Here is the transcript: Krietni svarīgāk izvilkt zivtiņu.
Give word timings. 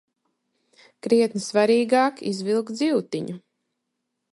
Krietni 1.07 1.43
svarīgāk 1.49 2.25
izvilkt 2.33 2.77
zivtiņu. 2.83 3.41